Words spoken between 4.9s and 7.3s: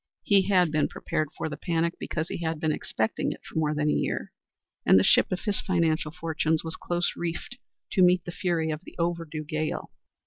the ship of his financial fortunes was close